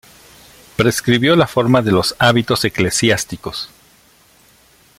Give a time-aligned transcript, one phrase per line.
[0.77, 3.69] Prescribió la forma de los hábitos eclesiásticos.